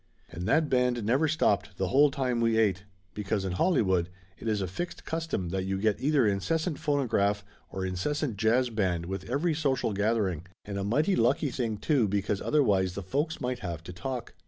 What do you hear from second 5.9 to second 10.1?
either incessant phonograph or incessant jazz band with every social